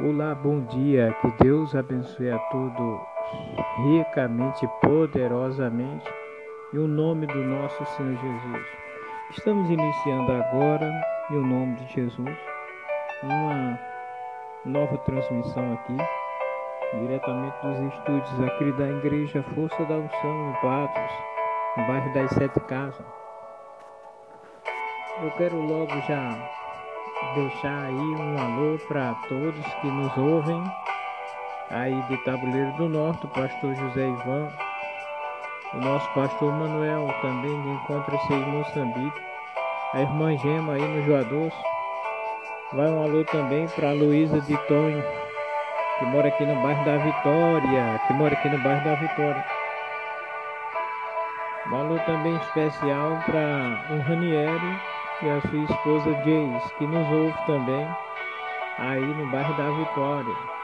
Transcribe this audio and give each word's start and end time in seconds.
Olá, 0.00 0.34
bom 0.34 0.60
dia. 0.64 1.16
Que 1.20 1.44
Deus 1.44 1.72
abençoe 1.72 2.28
a 2.28 2.38
todos 2.50 3.00
ricamente, 3.86 4.68
poderosamente, 4.82 6.12
em 6.72 6.78
o 6.78 6.88
nome 6.88 7.28
do 7.28 7.38
nosso 7.44 7.86
Senhor 7.86 8.16
Jesus. 8.16 8.66
Estamos 9.30 9.70
iniciando 9.70 10.32
agora, 10.32 10.90
em 11.30 11.36
o 11.36 11.46
nome 11.46 11.76
de 11.76 11.92
Jesus, 11.94 12.36
uma 13.22 13.78
nova 14.64 14.98
transmissão 14.98 15.74
aqui, 15.74 15.96
diretamente 16.98 17.56
dos 17.62 17.94
estúdios 17.94 18.40
aqui 18.48 18.72
da 18.72 18.88
Igreja 18.88 19.44
Força 19.54 19.84
da 19.84 19.94
Unção, 19.94 20.50
em 20.50 20.60
Patos, 20.60 21.12
no 21.76 21.86
bairro 21.86 22.12
das 22.14 22.30
Sete 22.32 22.58
Casas. 22.62 23.06
Eu 25.22 25.30
quero 25.36 25.56
logo 25.60 26.00
já 26.08 26.63
deixar 27.34 27.86
aí 27.86 27.94
um 27.94 28.38
alô 28.38 28.78
para 28.86 29.14
todos 29.28 29.64
que 29.80 29.86
nos 29.86 30.16
ouvem 30.16 30.62
aí 31.70 32.00
de 32.08 32.16
Tabuleiro 32.18 32.72
do 32.72 32.88
Norte, 32.88 33.26
o 33.26 33.28
pastor 33.28 33.74
José 33.74 34.06
Ivan, 34.08 34.48
o 35.72 35.78
nosso 35.78 36.08
pastor 36.14 36.52
Manuel 36.52 37.08
também 37.20 37.52
encontra-se 37.72 38.32
em 38.32 38.44
Moçambique, 38.46 39.22
a 39.92 40.00
irmã 40.00 40.36
Gema 40.36 40.74
aí 40.74 40.82
no 40.82 41.02
Joadoço. 41.04 41.62
Vai 42.72 42.88
um 42.88 43.02
alô 43.02 43.24
também 43.24 43.66
para 43.68 43.92
Luísa 43.92 44.40
de 44.40 44.56
Tonho, 44.68 45.02
que 45.98 46.04
mora 46.06 46.28
aqui 46.28 46.44
no 46.44 46.60
bairro 46.62 46.84
da 46.84 46.96
Vitória, 46.98 48.00
que 48.06 48.12
mora 48.12 48.34
aqui 48.34 48.48
no 48.48 48.58
bairro 48.58 48.84
da 48.84 48.94
Vitória. 48.94 49.44
Um 51.70 51.76
alô 51.76 51.98
também 52.00 52.36
especial 52.36 53.18
para 53.26 53.94
o 53.94 54.00
Ranieri 54.00 54.93
e 55.22 55.28
a 55.28 55.40
sua 55.40 55.64
esposa 55.64 56.10
Jace, 56.24 56.74
que 56.76 56.86
nos 56.86 57.08
ouve 57.08 57.46
também 57.46 57.86
aí 58.78 59.00
no 59.00 59.30
bairro 59.30 59.56
da 59.56 59.70
Vitória. 59.70 60.54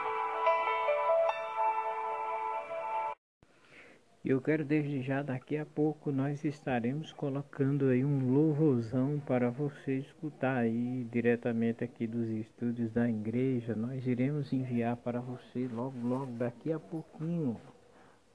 Eu 4.23 4.39
quero 4.39 4.63
desde 4.63 5.01
já, 5.01 5.23
daqui 5.23 5.57
a 5.57 5.65
pouco, 5.65 6.11
nós 6.11 6.43
estaremos 6.43 7.11
colocando 7.11 7.87
aí 7.87 8.05
um 8.05 8.31
louvorzão 8.31 9.19
para 9.25 9.49
você 9.49 9.97
escutar 9.97 10.57
aí 10.57 11.07
diretamente 11.11 11.83
aqui 11.83 12.05
dos 12.05 12.29
estúdios 12.29 12.91
da 12.91 13.09
igreja. 13.09 13.75
Nós 13.75 14.05
iremos 14.05 14.53
enviar 14.53 14.95
para 14.97 15.19
você 15.19 15.67
logo, 15.67 15.97
logo, 16.07 16.31
daqui 16.33 16.71
a 16.71 16.79
pouquinho, 16.79 17.59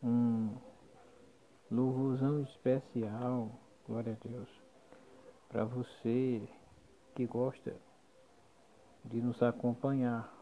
um 0.02 0.50
louvorzão 1.70 2.42
especial. 2.42 3.52
Glória 3.86 4.18
a 4.20 4.28
Deus 4.28 4.65
para 5.48 5.64
você 5.64 6.42
que 7.14 7.26
gosta 7.26 7.74
de 9.04 9.20
nos 9.20 9.42
acompanhar 9.42 10.32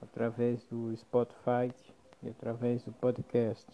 através 0.00 0.64
do 0.66 0.96
Spotify 0.96 1.72
e 2.22 2.28
através 2.28 2.84
do 2.84 2.92
podcast. 2.92 3.66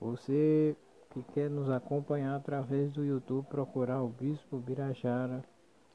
Você 0.00 0.76
que 1.10 1.22
quer 1.34 1.50
nos 1.50 1.68
acompanhar 1.68 2.36
através 2.36 2.90
do 2.92 3.04
YouTube, 3.04 3.46
procurar 3.46 4.02
o 4.02 4.08
Bispo 4.08 4.58
Birajara 4.58 5.44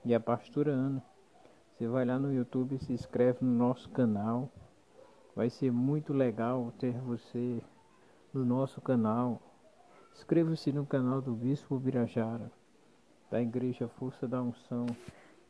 e 0.05 0.13
a 0.13 0.19
Pastora 0.19 0.71
Ana. 0.71 1.03
Você 1.73 1.87
vai 1.87 2.05
lá 2.05 2.19
no 2.19 2.33
YouTube 2.33 2.77
se 2.79 2.93
inscreve 2.93 3.39
no 3.41 3.51
nosso 3.51 3.89
canal. 3.89 4.49
Vai 5.35 5.49
ser 5.49 5.71
muito 5.71 6.13
legal 6.13 6.71
ter 6.79 6.93
você 6.99 7.61
no 8.33 8.45
nosso 8.45 8.79
canal. 8.81 9.41
Inscreva-se 10.17 10.71
no 10.71 10.83
canal 10.83 11.21
do 11.21 11.31
Bispo 11.31 11.77
Birajara, 11.77 12.51
da 13.29 13.39
Igreja 13.39 13.87
Força 13.87 14.27
da 14.27 14.41
Unção, 14.41 14.87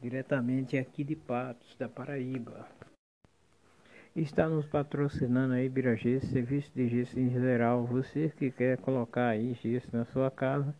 diretamente 0.01 0.77
aqui 0.77 1.05
de 1.05 1.15
Patos, 1.15 1.73
da 1.79 1.87
Paraíba. 1.87 2.67
Está 4.13 4.47
nos 4.49 4.65
patrocinando 4.65 5.53
aí 5.53 5.69
Birajê, 5.69 6.19
serviço 6.19 6.69
de 6.75 6.89
gesso 6.89 7.17
em 7.17 7.29
geral. 7.29 7.85
Você 7.85 8.29
que 8.37 8.51
quer 8.51 8.77
colocar 8.77 9.29
aí 9.29 9.53
gesso 9.63 9.87
na 9.93 10.03
sua 10.05 10.29
casa, 10.29 10.75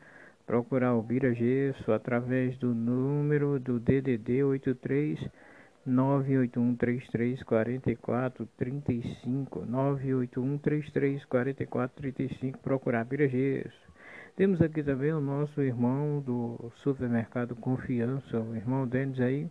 procurar 0.46 0.94
o 0.94 1.02
Biragesso 1.02 1.92
através 1.92 2.58
do 2.58 2.76
número 2.76 3.58
do 3.58 3.80
DDD 3.80 4.44
83 4.44 5.18
98133 5.88 7.42
4435 7.44 9.66
98133 9.66 11.26
4435 11.26 12.60
procurar 12.60 13.06
Piragesso. 13.06 13.88
Temos 14.36 14.62
aqui 14.62 14.84
também 14.84 15.14
o 15.14 15.22
nosso 15.22 15.62
irmão 15.62 16.20
do 16.20 16.72
supermercado 16.76 17.56
Confiança, 17.56 18.40
o 18.40 18.56
irmão 18.56 18.86
Denis 18.86 19.20
aí, 19.20 19.50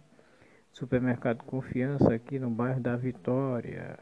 supermercado 0.70 1.42
Confiança 1.42 2.14
aqui 2.14 2.38
no 2.38 2.50
bairro 2.50 2.80
da 2.80 2.96
Vitória. 2.96 3.98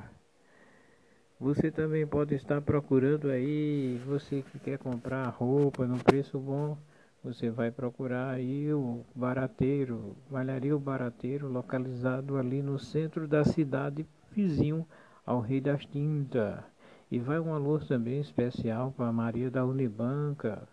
Você 1.39 1.71
também 1.71 2.07
pode 2.07 2.35
estar 2.35 2.61
procurando 2.61 3.31
aí, 3.31 4.01
você 4.07 4.43
que 4.43 4.59
quer 4.59 4.79
comprar 4.79 5.27
roupa 5.29 5.87
no 5.87 6.03
preço 6.03 6.39
bom, 6.39 6.77
você 7.25 7.49
vai 7.49 7.71
procurar 7.71 8.33
aí 8.33 8.71
o 8.75 9.03
Barateiro, 9.15 10.15
Malharia 10.31 10.77
o 10.77 10.79
Barateiro, 10.79 11.49
localizado 11.49 12.37
ali 12.37 12.63
no 12.63 12.79
centro 12.79 13.27
da 13.27 13.43
cidade, 13.47 14.07
vizinho 14.31 14.87
ao 15.25 15.41
Rei 15.41 15.59
das 15.59 15.87
Tintas. 15.87 16.63
E 17.11 17.19
vai 17.19 17.41
um 17.41 17.55
alô 17.55 17.79
também 17.79 18.21
especial 18.21 18.93
para 18.93 19.11
Maria 19.11 19.51
da 19.51 19.65
Unibanca, 19.65 20.69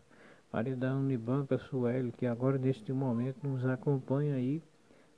Maria 0.52 0.76
da 0.76 0.94
Unibanca 0.94 1.58
Sueli, 1.58 2.12
que 2.12 2.26
agora 2.26 2.58
neste 2.58 2.92
momento 2.92 3.48
nos 3.48 3.66
acompanha 3.66 4.36
aí 4.36 4.62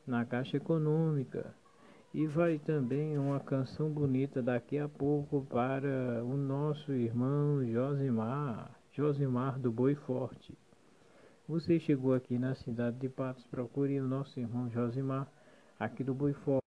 na 0.06 0.24
Caixa 0.26 0.58
Econômica. 0.58 1.56
E 2.14 2.28
vai 2.28 2.60
também 2.60 3.18
uma 3.18 3.40
canção 3.40 3.90
bonita 3.90 4.40
daqui 4.40 4.78
a 4.78 4.88
pouco 4.88 5.48
para 5.50 6.24
o 6.24 6.38
nosso 6.38 6.92
irmão 6.92 7.66
Josimar, 7.66 8.70
Josimar 8.92 9.58
do 9.58 9.72
Boi 9.72 9.96
Forte. 9.96 10.56
Você 11.48 11.78
chegou 11.78 12.14
aqui 12.14 12.40
na 12.40 12.56
cidade 12.56 12.96
de 12.98 13.10
Patos, 13.10 13.46
procure 13.48 14.00
o 14.00 14.08
nosso 14.08 14.40
irmão 14.40 14.70
Josimar, 14.70 15.28
aqui 15.78 16.02
do 16.02 16.14
Boifó. 16.14 16.60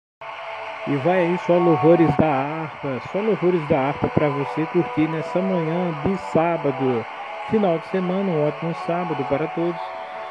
E 0.85 0.97
vai 0.97 1.27
aí 1.27 1.37
só 1.47 1.57
louvores 1.57 2.13
da 2.17 2.27
harpa, 2.27 2.99
só 3.09 3.21
louvores 3.21 3.65
da 3.69 3.87
harpa 3.87 4.09
para 4.09 4.27
você 4.29 4.65
curtir 4.65 5.07
nessa 5.07 5.41
manhã 5.41 5.93
de 6.03 6.17
sábado. 6.33 7.05
Final 7.49 7.79
de 7.79 7.87
semana, 7.87 8.29
um 8.29 8.47
ótimo 8.47 8.75
sábado 8.85 9.23
para 9.29 9.47
todos. 9.47 9.79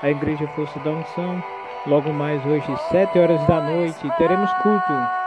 A 0.02 0.10
Igreja 0.10 0.46
Força 0.48 0.78
da 0.80 0.90
Unção. 0.90 1.42
Logo 1.86 2.12
mais 2.12 2.44
hoje, 2.44 2.66
7 2.90 3.18
horas 3.18 3.46
da 3.46 3.62
noite, 3.62 4.16
teremos 4.18 4.52
culto. 4.62 5.23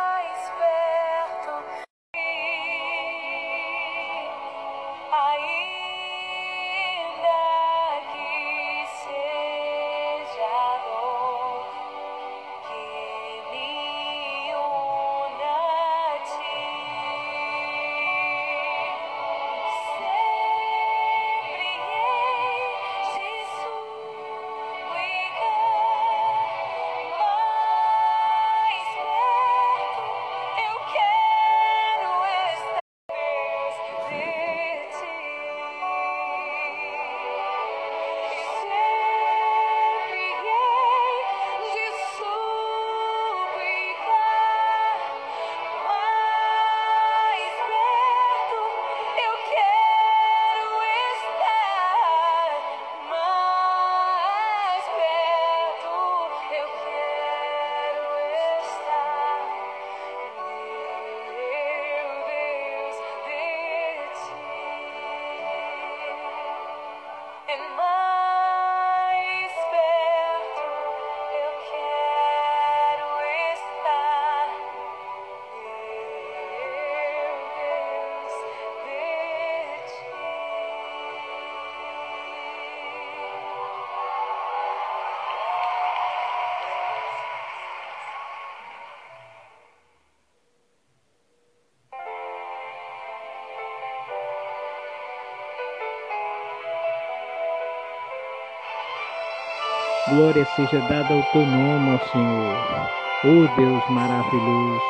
Glória 100.09 100.45
seja 100.55 100.79
dada 100.87 101.13
ao 101.13 101.23
teu 101.31 101.45
nome, 101.45 101.95
ó 101.95 101.99
Senhor. 102.11 102.89
Oh 103.25 103.55
Deus 103.57 103.89
maravilhoso, 103.89 104.81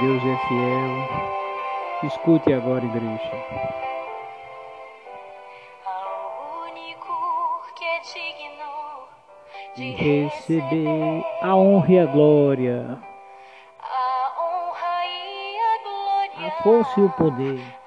Deus 0.00 0.22
é 0.22 0.36
fiel. 0.46 1.08
Escute 2.04 2.52
agora, 2.52 2.84
igreja. 2.84 3.80
de 9.76 9.92
receber 9.92 11.24
a 11.40 11.54
honra 11.54 11.92
e 11.92 11.98
a 11.98 12.06
glória, 12.06 12.98
a 13.80 14.32
honra 14.38 15.06
e 15.06 15.58
a 15.58 15.82
glória, 15.82 16.48
a 16.48 16.62
força 16.62 17.00
e 17.00 17.04
o 17.04 17.10
poder 17.10 17.79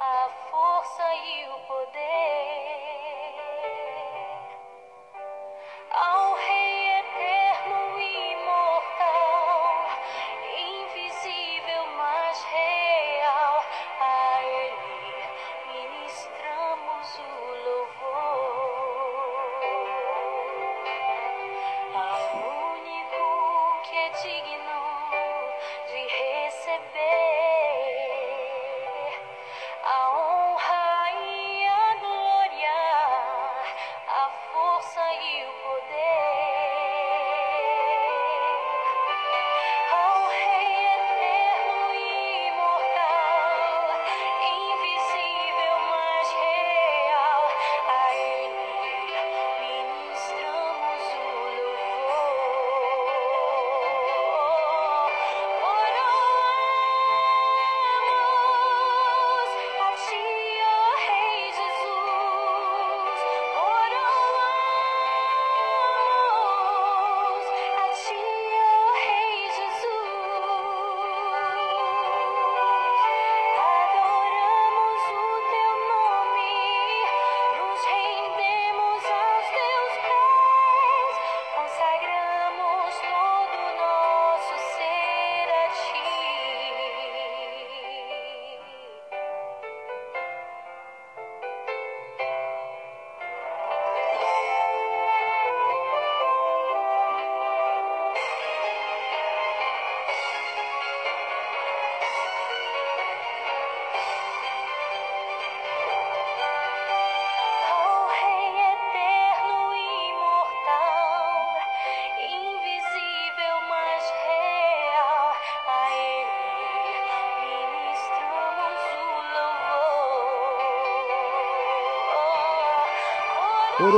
Oramos 123.80 123.98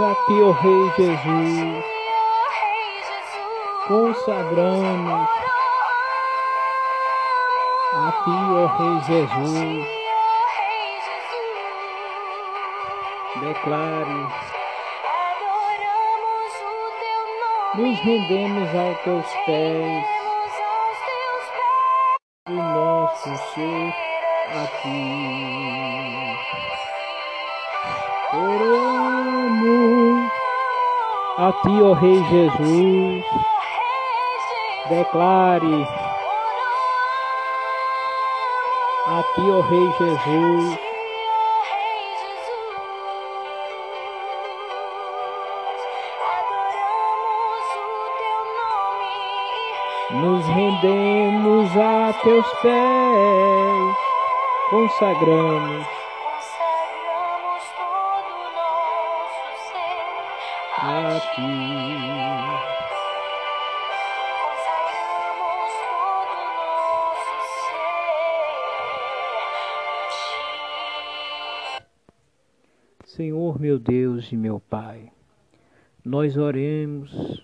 a 0.00 0.14
ti, 0.26 0.42
ó 0.42 0.50
Rei 0.50 0.90
Jesus, 0.96 1.84
consagramos 3.86 5.28
a 7.94 8.12
ti, 8.24 8.36
ó 8.50 8.66
Rei 8.76 8.96
Jesus, 9.06 9.86
declare, 13.40 14.18
nos 17.76 17.96
rendemos 18.04 18.74
aos 18.74 18.98
teus 19.04 19.26
pés, 19.46 20.04
Rendemos 20.04 20.52
aos 20.66 20.98
teus 21.06 21.44
pés. 21.52 22.48
o 22.48 22.52
nosso 22.52 23.30
ser 23.54 23.94
a 24.52 24.66
ti. 24.82 25.35
A 31.38 31.52
ti, 31.52 31.82
ó 31.82 31.92
Rei 31.92 32.22
Jesus, 32.30 33.24
declare. 34.88 35.86
A 39.08 39.22
ti, 39.34 39.40
ó 39.50 39.60
Rei 39.60 39.92
Jesus, 39.98 40.78
nos 50.12 50.46
rendemos 50.46 51.76
a 51.76 52.14
teus 52.22 52.46
pés, 52.62 53.96
Consagramos 54.70 55.95
a 60.86 60.88
a 60.88 61.18
ti. 61.18 61.26
Consagramos 64.44 65.72
todo 65.82 66.30
o 66.30 66.32
nosso 67.10 67.34
ser 67.64 67.82
a 69.82 69.84
ti. 71.80 71.84
Senhor 73.04 73.60
meu 73.60 73.80
Deus 73.80 74.30
e 74.30 74.36
meu 74.36 74.60
Pai, 74.60 75.10
nós 76.04 76.36
oremos 76.36 77.42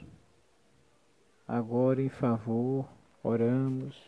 agora 1.48 2.00
em 2.00 2.08
favor, 2.08 2.86
oramos 3.24 4.00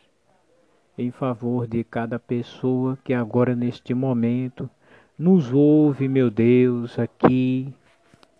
em 0.96 1.10
favor 1.10 1.66
de 1.66 1.82
cada 1.82 2.20
pessoa 2.20 2.96
que 3.02 3.12
agora 3.12 3.56
neste 3.56 3.94
momento 3.94 4.70
nos 5.18 5.52
ouve, 5.52 6.06
meu 6.06 6.30
Deus, 6.30 7.00
aqui 7.00 7.74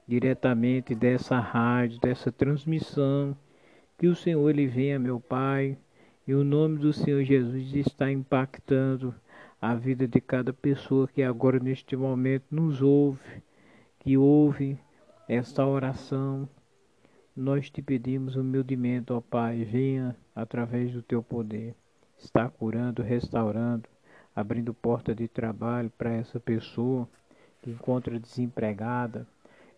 diretamente 0.07 0.95
dessa 0.95 1.39
rádio, 1.39 2.01
dessa 2.01 2.31
transmissão, 2.31 3.37
que 3.99 4.07
o 4.07 4.15
Senhor 4.15 4.49
ele 4.51 4.67
venha, 4.67 4.99
meu 4.99 5.21
Pai, 5.21 5.79
e 6.27 6.35
o 6.35 6.43
nome 6.43 6.79
do 6.79 6.93
Senhor 6.93 7.23
Jesus 7.23 7.75
está 7.75 8.11
impactando 8.11 9.15
a 9.61 9.75
vida 9.75 10.07
de 10.07 10.21
cada 10.21 10.53
pessoa 10.53 11.09
que 11.09 11.23
agora 11.23 11.59
neste 11.59 11.97
momento 11.97 12.45
nos 12.51 12.83
ouve, 12.83 13.43
que 13.99 14.17
ouve 14.17 14.79
esta 15.29 15.65
oração. 15.67 16.49
Nós 17.35 17.71
te 17.71 17.81
pedimos 17.83 18.37
humildemente, 18.37 19.13
ó 19.13 19.21
Pai, 19.21 19.65
venha 19.65 20.17
através 20.35 20.93
do 20.93 21.03
teu 21.03 21.23
poder, 21.23 21.75
está 22.19 22.49
curando, 22.49 23.03
restaurando, 23.03 23.89
abrindo 24.37 24.75
porta 24.75 25.15
de 25.15 25.29
trabalho 25.29 25.91
para 25.97 26.13
essa 26.13 26.39
pessoa 26.39 27.09
que 27.63 27.71
encontra 27.71 28.21
desempregada. 28.21 29.27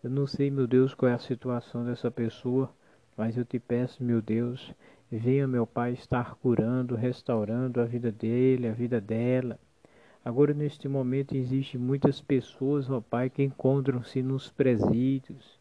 Eu 0.05 0.11
não 0.11 0.27
sei, 0.27 0.51
meu 0.51 0.67
Deus, 0.67 0.95
qual 0.95 1.11
é 1.11 1.15
a 1.15 1.19
situação 1.19 1.85
dessa 1.85 2.11
pessoa, 2.11 2.71
mas 3.17 3.37
eu 3.37 3.45
te 3.45 3.59
peço, 3.59 4.05
meu 4.05 4.21
Deus, 4.21 4.75
venha, 5.11 5.49
meu 5.49 5.67
Pai, 5.67 5.93
estar 5.93 6.35
curando, 6.37 6.95
restaurando 6.95 7.81
a 7.81 7.85
vida 7.85 8.13
dele, 8.13 8.69
a 8.69 8.73
vida 8.73 9.01
dela. 9.01 9.59
Agora, 10.25 10.53
neste 10.53 10.87
momento, 10.87 11.35
existem 11.35 11.81
muitas 11.81 12.21
pessoas, 12.21 12.91
ó 12.91 13.01
Pai, 13.01 13.31
que 13.31 13.43
encontram-se 13.43 14.23
nos 14.23 14.51
presídios, 14.51 15.59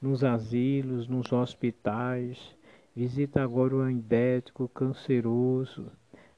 nos 0.00 0.24
asilos, 0.24 1.06
nos 1.06 1.30
hospitais. 1.32 2.56
Visita 2.94 3.42
agora 3.42 3.76
o 3.76 3.90
endético, 3.90 4.68
canceroso, 4.68 5.92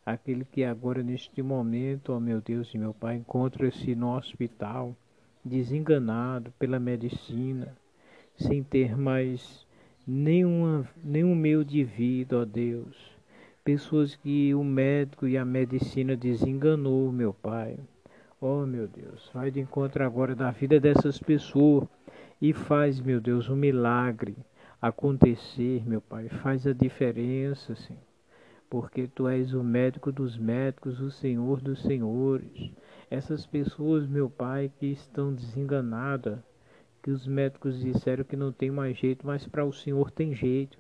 aquele 0.05 0.45
que 0.45 0.65
agora, 0.65 1.03
neste 1.03 1.41
momento, 1.41 2.13
ó 2.13 2.19
meu 2.19 2.41
Deus 2.41 2.75
e 2.75 2.79
meu 2.79 2.93
Pai, 2.93 3.17
encontra-se 3.17 3.95
no 3.95 4.17
hospital, 4.17 4.97
desenganado 5.45 6.53
pela 6.59 6.79
medicina, 6.79 7.77
sem 8.37 8.63
ter 8.63 8.97
mais 8.97 9.67
nenhuma, 10.07 10.89
nenhum 11.03 11.35
meio 11.35 11.65
de 11.65 11.85
vida, 11.85 12.39
ó 12.39 12.45
Deus. 12.45 12.97
Pessoas 13.65 14.17
que 14.17 14.55
o 14.55 14.65
médico 14.65 15.27
e 15.27 15.37
a 15.37 15.45
medicina 15.45 16.17
desenganou, 16.17 17.13
meu 17.13 17.35
Pai. 17.35 17.79
Ó 18.41 18.65
meu 18.65 18.87
Deus, 18.87 19.31
vai 19.35 19.51
de 19.51 19.61
encontro 19.61 20.05
agora 20.05 20.35
da 20.35 20.51
vida 20.51 20.79
dessas 20.79 21.19
pessoas 21.19 21.89
e 22.41 22.53
faz, 22.53 23.01
meu 23.01 23.21
Deus, 23.21 23.49
um 23.49 23.57
milagre 23.57 24.37
acontecer, 24.81 25.83
meu 25.87 26.01
Pai. 26.01 26.29
Faz 26.29 26.67
a 26.67 26.73
diferença, 26.73 27.75
Senhor. 27.75 28.03
Porque 28.71 29.09
Tu 29.09 29.27
és 29.29 29.53
o 29.55 29.65
médico 29.65 30.13
dos 30.13 30.37
médicos, 30.39 31.01
o 31.01 31.11
Senhor 31.11 31.61
dos 31.61 31.83
senhores. 31.83 32.71
Essas 33.11 33.47
pessoas, 33.47 34.07
meu 34.07 34.29
Pai, 34.29 34.71
que 34.79 34.87
estão 34.87 35.35
desenganadas, 35.35 36.39
que 37.03 37.11
os 37.11 37.27
médicos 37.27 37.81
disseram 37.81 38.23
que 38.23 38.37
não 38.37 38.53
tem 38.53 38.71
mais 38.71 38.99
jeito, 38.99 39.27
mas 39.27 39.47
para 39.47 39.65
o 39.65 39.73
Senhor 39.73 40.11
tem 40.11 40.35
jeito. 40.35 40.79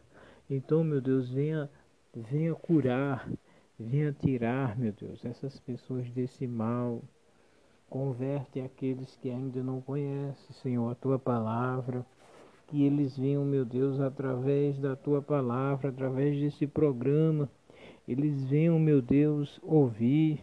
Então, 0.50 0.84
meu 0.84 1.00
Deus, 1.00 1.30
venha, 1.30 1.70
venha 2.14 2.54
curar, 2.54 3.30
venha 3.78 4.12
tirar, 4.12 4.78
meu 4.78 4.92
Deus, 4.92 5.24
essas 5.24 5.58
pessoas 5.60 6.10
desse 6.10 6.46
mal. 6.46 7.02
Converte 7.88 8.60
aqueles 8.60 9.16
que 9.16 9.30
ainda 9.30 9.62
não 9.62 9.80
conhecem, 9.80 10.54
Senhor, 10.56 10.90
a 10.90 10.94
tua 10.94 11.18
palavra. 11.18 12.04
Que 12.66 12.82
eles 12.84 13.16
venham, 13.16 13.46
meu 13.46 13.64
Deus, 13.64 13.98
através 13.98 14.78
da 14.78 14.94
tua 14.94 15.22
palavra, 15.22 15.88
através 15.88 16.38
desse 16.38 16.66
programa. 16.66 17.48
Eles 18.06 18.44
venham, 18.44 18.78
meu 18.78 19.00
Deus, 19.00 19.58
ouvir. 19.62 20.42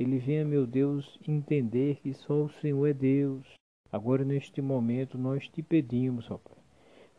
Ele 0.00 0.16
venha, 0.16 0.46
meu 0.46 0.66
Deus, 0.66 1.20
entender 1.28 1.96
que 1.96 2.14
só 2.14 2.44
o 2.44 2.48
Senhor 2.48 2.86
é 2.86 2.92
Deus. 2.94 3.46
Agora, 3.92 4.24
neste 4.24 4.62
momento, 4.62 5.18
nós 5.18 5.46
te 5.46 5.62
pedimos, 5.62 6.30
ó 6.30 6.38
Pai, 6.38 6.56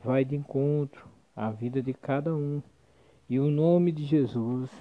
vai 0.04 0.26
de 0.26 0.36
encontro 0.36 1.08
à 1.36 1.52
vida 1.52 1.80
de 1.80 1.94
cada 1.94 2.36
um. 2.36 2.60
E 3.30 3.40
o 3.40 3.52
nome 3.52 3.92
de 3.92 4.04
Jesus, 4.04 4.72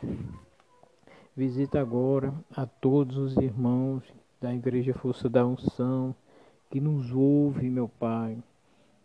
visita 1.36 1.78
agora 1.78 2.32
a 2.56 2.64
todos 2.64 3.18
os 3.18 3.36
irmãos 3.36 4.02
da 4.40 4.54
Igreja 4.54 4.94
Força 4.94 5.28
da 5.28 5.46
Unção, 5.46 6.14
que 6.70 6.80
nos 6.80 7.12
ouve, 7.12 7.68
meu 7.68 7.86
Pai. 7.86 8.38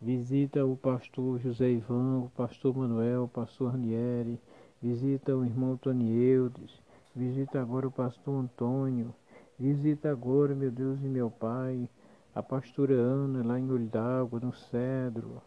Visita 0.00 0.64
o 0.64 0.74
pastor 0.74 1.38
José 1.38 1.70
Ivan, 1.70 2.20
o 2.20 2.30
pastor 2.34 2.74
Manuel, 2.74 3.24
o 3.24 3.28
pastor 3.28 3.72
Ranieri, 3.72 4.40
visita 4.80 5.36
o 5.36 5.44
irmão 5.44 5.76
Tony 5.76 6.14
Eudes, 6.14 6.85
visita 7.16 7.58
agora 7.58 7.88
o 7.88 7.90
pastor 7.90 8.44
Antônio, 8.44 9.14
visita 9.58 10.10
agora, 10.10 10.54
meu 10.54 10.70
Deus 10.70 11.00
e 11.02 11.08
meu 11.08 11.30
Pai, 11.30 11.88
a 12.34 12.42
pastora 12.42 12.92
Ana 12.92 13.42
lá 13.42 13.58
em 13.58 13.70
Olho 13.70 13.86
d'Água, 13.86 14.38
no 14.38 14.52
Cedro. 14.52 15.40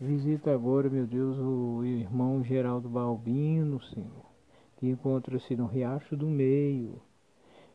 Visita 0.00 0.54
agora, 0.54 0.88
meu 0.88 1.04
Deus, 1.04 1.36
o 1.36 1.84
irmão 1.84 2.44
Geraldo 2.44 2.88
Balbino, 2.88 3.82
Senhor, 3.82 4.24
que 4.76 4.88
encontra-se 4.88 5.56
no 5.56 5.66
Riacho 5.66 6.16
do 6.16 6.28
Meio. 6.28 7.02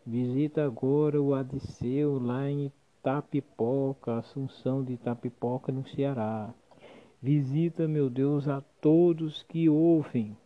Visita 0.05 0.63
agora 0.63 1.21
o 1.21 1.35
Adiceu 1.35 2.17
lá 2.17 2.49
em 2.49 2.71
Itapipoca, 2.99 4.19
Assunção 4.19 4.81
de 4.81 4.93
Itapipoca, 4.93 5.73
no 5.73 5.85
Ceará. 5.85 6.53
Visita, 7.21 7.85
meu 7.85 8.09
Deus, 8.09 8.47
a 8.47 8.61
todos 8.79 9.43
que 9.43 9.67
ouvem. 9.67 10.37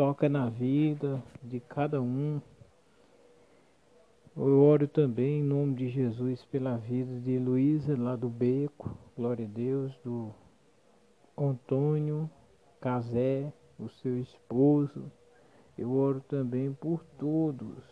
Toca 0.00 0.30
na 0.30 0.48
vida 0.48 1.22
de 1.42 1.60
cada 1.60 2.00
um. 2.00 2.40
Eu 4.34 4.62
oro 4.62 4.88
também 4.88 5.40
em 5.40 5.42
nome 5.42 5.74
de 5.74 5.90
Jesus 5.90 6.42
pela 6.46 6.78
vida 6.78 7.20
de 7.20 7.38
Luísa 7.38 7.94
lá 7.98 8.16
do 8.16 8.30
Beco, 8.30 8.96
glória 9.14 9.44
a 9.44 9.48
Deus, 9.48 9.94
do 10.02 10.32
Antônio 11.36 12.30
Casé, 12.80 13.52
o 13.78 13.90
seu 13.90 14.18
esposo. 14.18 15.12
Eu 15.76 15.92
oro 15.92 16.22
também 16.26 16.72
por 16.72 17.04
todos 17.18 17.84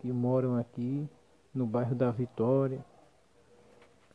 que 0.00 0.12
moram 0.12 0.56
aqui 0.56 1.08
no 1.54 1.64
bairro 1.64 1.94
da 1.94 2.10
Vitória. 2.10 2.84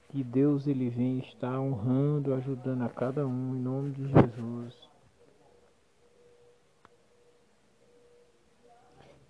Que 0.10 0.22
Deus 0.22 0.68
ele 0.68 0.90
vem 0.90 1.20
estar 1.20 1.58
honrando, 1.62 2.34
ajudando 2.34 2.82
a 2.82 2.90
cada 2.90 3.26
um 3.26 3.56
em 3.56 3.62
nome 3.62 3.92
de 3.92 4.06
Jesus. 4.06 4.87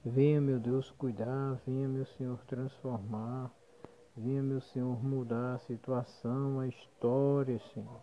Venha, 0.06 0.39
meu 0.39 0.60
Deus, 0.60 0.92
cuidar, 0.92 1.60
venha, 1.66 1.88
meu 1.88 2.06
Senhor, 2.06 2.39
transformar, 2.46 3.51
venha, 4.16 4.42
meu 4.42 4.62
Senhor, 4.62 5.04
mudar 5.04 5.56
a 5.56 5.60
situação, 5.60 6.60
a 6.60 6.68
história, 6.68 7.60
Senhor. 7.74 8.01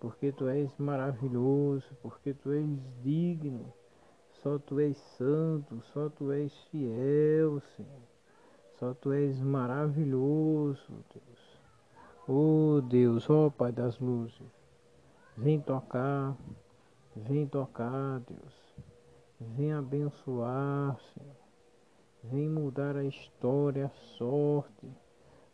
Porque 0.00 0.32
tu 0.32 0.48
és 0.48 0.70
maravilhoso, 0.78 1.88
porque 2.02 2.32
tu 2.32 2.52
és 2.52 2.68
digno 3.02 3.72
só 4.46 4.60
tu 4.60 4.78
és 4.78 4.96
santo, 5.18 5.82
só 5.92 6.08
tu 6.08 6.30
és 6.30 6.56
fiel, 6.70 7.60
Senhor. 7.74 8.02
Só 8.78 8.94
tu 8.94 9.12
és 9.12 9.40
maravilhoso, 9.40 11.04
Deus. 11.12 11.58
Oh 12.28 12.80
Deus, 12.80 13.28
ó 13.28 13.46
oh, 13.46 13.50
Pai 13.50 13.72
das 13.72 13.98
luzes, 13.98 14.46
vem 15.36 15.60
tocar, 15.60 16.36
vem 17.14 17.46
tocar, 17.46 18.20
Deus. 18.20 18.65
Vem 19.38 19.70
abençoar, 19.70 20.96
Senhor. 21.12 21.36
Vem 22.24 22.48
mudar 22.48 22.96
a 22.96 23.04
história, 23.04 23.86
a 23.86 23.90
sorte, 24.16 24.90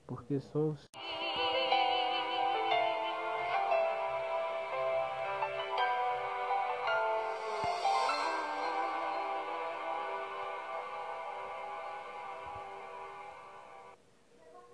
porque 0.06 0.38
só 0.38 0.58
o 0.58 0.76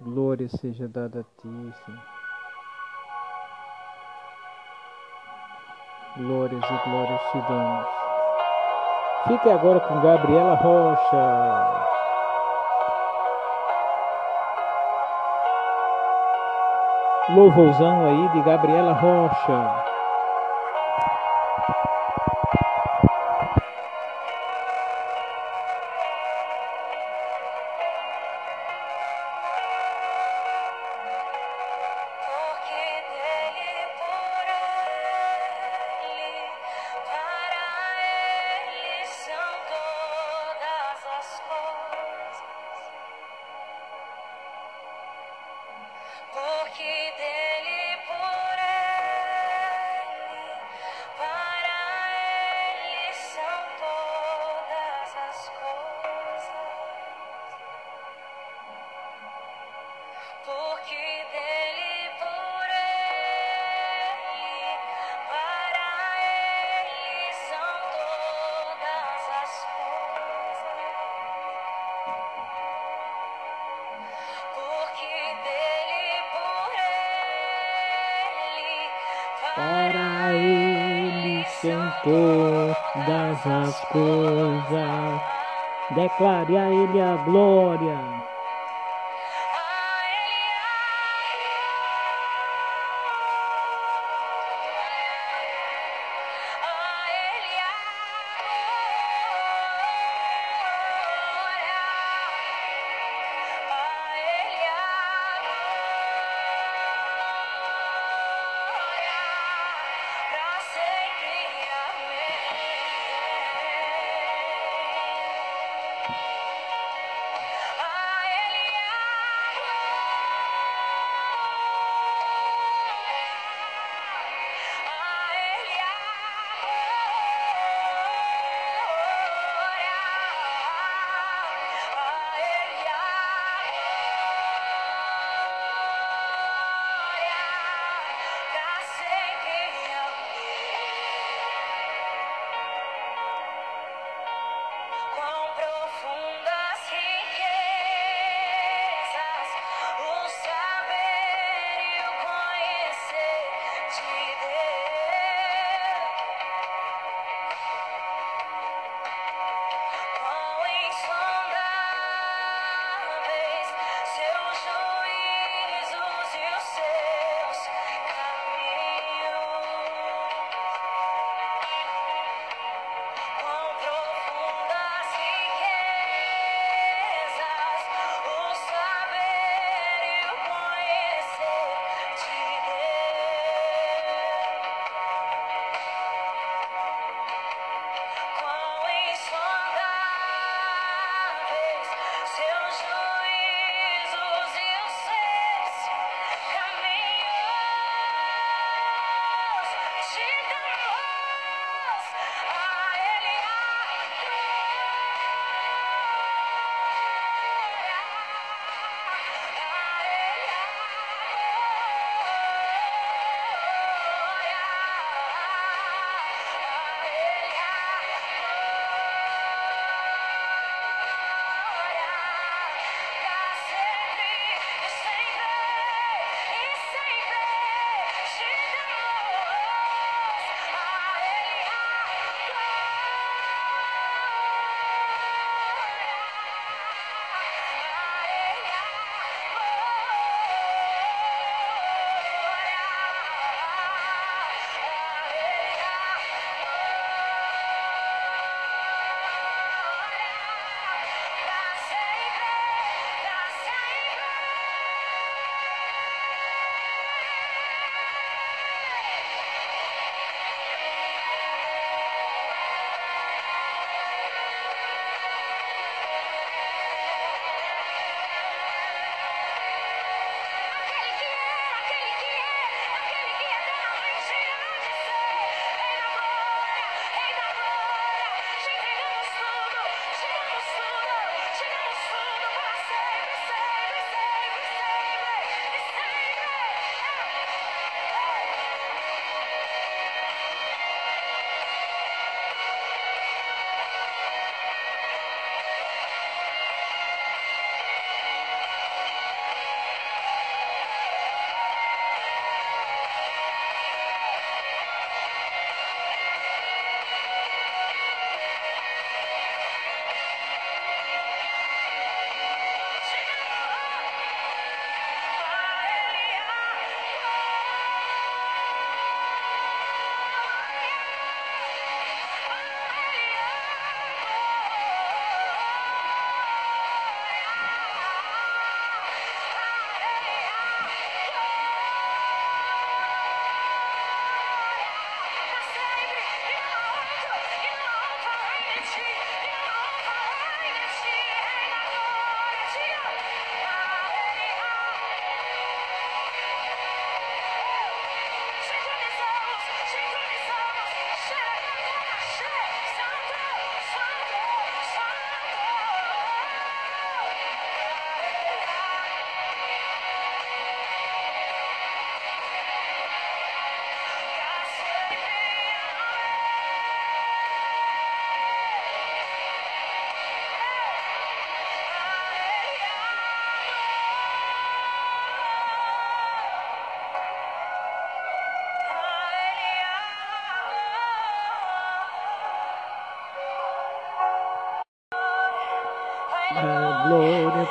Glória 0.00 0.48
seja 0.50 0.86
dada 0.86 1.20
a 1.20 1.24
ti, 1.24 1.48
Senhor. 1.84 2.02
Glórias 6.18 6.62
e 6.62 6.88
glórias 6.90 7.22
te 7.32 7.38
damos. 7.38 7.97
Fique 9.28 9.50
agora 9.50 9.78
com 9.80 10.00
Gabriela 10.00 10.54
Rocha. 10.54 11.88
Louvouzão 17.28 18.06
aí 18.06 18.28
de 18.30 18.40
Gabriela 18.40 18.94
Rocha. 18.94 19.97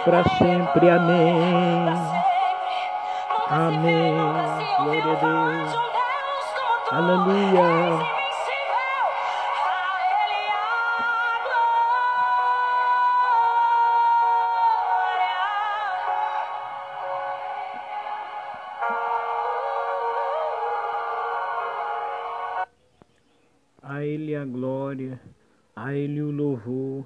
Para 0.07 0.23
sempre, 0.37 0.89
amém. 0.89 1.85
Amém. 3.49 4.15
Glória 4.77 5.11
a 5.11 5.15
Deus. 5.15 5.75
Aleluia. 6.91 8.17
A 23.83 24.05
Ele 24.05 24.35
a 24.37 24.45
glória. 24.45 25.19
A 25.75 25.93
Ele 25.93 26.21
o 26.21 26.31
louvor, 26.31 27.05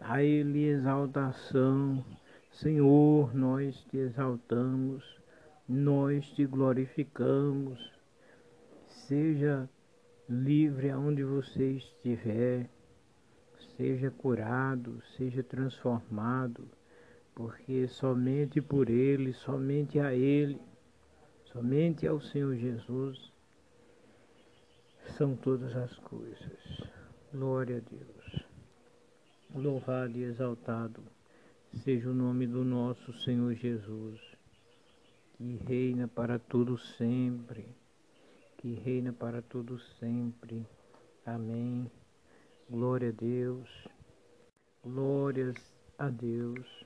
a 0.00 0.20
Ele 0.20 0.64
exaltação. 0.64 2.04
Senhor, 2.54 3.34
nós 3.34 3.74
te 3.90 3.96
exaltamos, 3.96 5.02
nós 5.68 6.24
te 6.34 6.46
glorificamos. 6.46 7.92
Seja 8.86 9.68
livre 10.28 10.88
aonde 10.88 11.24
você 11.24 11.72
estiver, 11.72 12.70
seja 13.76 14.08
curado, 14.12 15.02
seja 15.16 15.42
transformado, 15.42 16.70
porque 17.34 17.88
somente 17.88 18.60
por 18.60 18.88
Ele, 18.88 19.32
somente 19.32 19.98
a 19.98 20.14
Ele, 20.14 20.60
somente 21.46 22.06
ao 22.06 22.20
Senhor 22.20 22.54
Jesus 22.54 23.32
são 25.16 25.34
todas 25.34 25.74
as 25.74 25.98
coisas. 25.98 26.88
Glória 27.32 27.78
a 27.78 27.90
Deus. 27.90 28.46
Louvado 29.52 30.16
e 30.16 30.22
exaltado 30.22 31.13
seja 31.82 32.08
o 32.08 32.14
nome 32.14 32.46
do 32.46 32.64
nosso 32.64 33.12
Senhor 33.20 33.54
Jesus, 33.54 34.20
que 35.36 35.56
reina 35.66 36.06
para 36.06 36.38
todo 36.38 36.78
sempre, 36.78 37.66
que 38.58 38.74
reina 38.74 39.12
para 39.12 39.42
todo 39.42 39.78
sempre. 39.98 40.66
Amém. 41.26 41.90
Glória 42.70 43.08
a 43.08 43.12
Deus. 43.12 43.68
Glórias 44.82 45.56
a 45.98 46.08
Deus. 46.08 46.84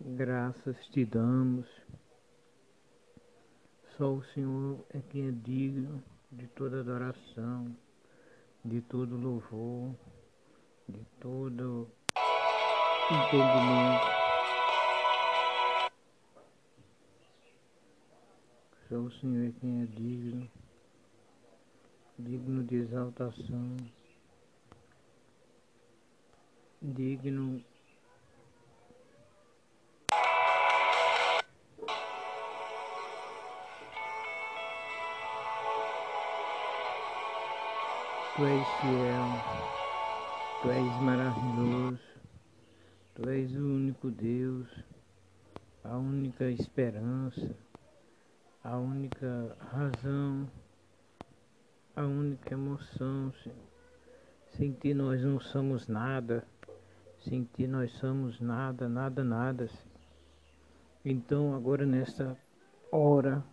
Graças 0.00 0.76
te 0.88 1.04
damos. 1.04 1.66
Só 3.96 4.14
o 4.14 4.24
Senhor 4.34 4.84
é 4.90 5.00
quem 5.00 5.28
é 5.28 5.30
digno 5.30 6.02
de 6.32 6.46
toda 6.48 6.80
adoração, 6.80 7.76
de 8.64 8.80
todo 8.82 9.16
louvor, 9.16 9.94
de 10.88 11.04
todo 11.20 11.90
entendimento. 13.10 14.06
Só 18.88 18.96
o 18.96 19.10
Senhor 19.10 19.48
é 19.48 19.52
quem 19.60 19.82
é 19.82 19.86
digno, 19.86 20.50
digno 22.18 22.62
de 22.62 22.76
exaltação, 22.76 23.76
digno 26.80 27.64
Tu 38.34 38.46
és 38.46 38.66
fiel, 38.80 39.28
Tu 40.62 40.70
és 40.70 40.98
maravilhoso, 41.04 42.00
Tu 43.14 43.28
és 43.28 43.54
o 43.54 43.60
único 43.60 44.10
Deus, 44.10 44.70
a 45.84 45.98
única 45.98 46.44
esperança, 46.46 47.54
a 48.64 48.78
única 48.78 49.54
razão, 49.60 50.48
a 51.94 52.06
única 52.06 52.54
emoção, 52.54 53.30
Senhor. 53.42 53.58
Sem 54.56 54.72
Ti 54.72 54.94
nós 54.94 55.22
não 55.22 55.38
somos 55.38 55.86
nada, 55.86 56.42
sem 57.18 57.44
Ti 57.44 57.66
nós 57.66 57.92
somos 57.98 58.40
nada, 58.40 58.88
nada, 58.88 59.22
nada, 59.22 59.68
Senhor. 59.68 60.00
Então 61.04 61.54
agora 61.54 61.84
nesta 61.84 62.34
hora 62.90 63.44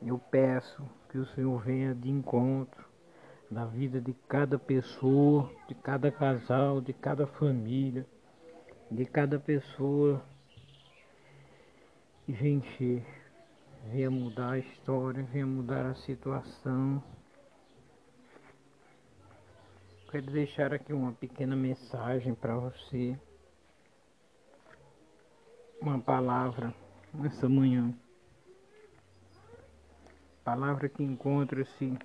eu 0.00 0.18
peço 0.18 0.82
que 1.10 1.18
o 1.18 1.26
Senhor 1.26 1.62
venha 1.62 1.94
de 1.94 2.08
encontro 2.08 2.91
na 3.52 3.66
vida 3.66 4.00
de 4.00 4.14
cada 4.26 4.58
pessoa, 4.58 5.52
de 5.68 5.74
cada 5.74 6.10
casal, 6.10 6.80
de 6.80 6.94
cada 6.94 7.26
família, 7.26 8.06
de 8.90 9.04
cada 9.04 9.38
pessoa 9.38 10.24
e 12.26 12.32
encher, 12.32 13.04
venha 13.90 14.10
mudar 14.10 14.52
a 14.52 14.58
história, 14.58 15.22
venha 15.24 15.46
mudar 15.46 15.84
a 15.84 15.94
situação. 15.96 17.02
Quero 20.10 20.30
deixar 20.30 20.72
aqui 20.72 20.94
uma 20.94 21.12
pequena 21.12 21.54
mensagem 21.54 22.34
para 22.34 22.56
você, 22.56 23.18
uma 25.78 26.00
palavra 26.00 26.74
nessa 27.12 27.46
manhã. 27.50 27.94
Palavra 30.42 30.88
que 30.88 31.02
encontra-se 31.02 31.98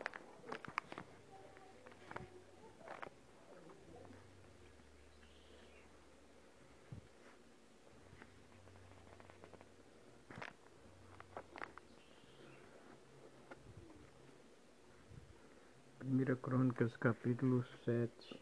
Crônicas, 16.77 16.95
capítulo 16.97 17.65
7. 17.85 18.41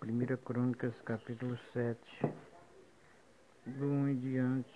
Primeira 0.00 0.38
Crônicas, 0.38 0.94
capítulo 1.02 1.58
7. 1.74 2.00
Do 3.66 3.84
1 3.84 4.08
em 4.08 4.16
diante. 4.16 4.74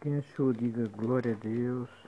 Quem 0.00 0.16
achou, 0.16 0.52
diga 0.52 0.86
glória 0.86 1.32
a 1.32 1.36
Deus. 1.36 1.99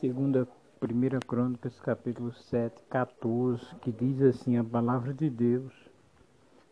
Segunda, 0.00 0.46
primeira 0.78 1.18
Crônicas, 1.18 1.80
capítulo 1.80 2.30
7, 2.30 2.82
14, 2.90 3.76
que 3.76 3.90
diz 3.90 4.20
assim 4.20 4.58
a 4.58 4.62
palavra 4.62 5.14
de 5.14 5.30
Deus. 5.30 5.72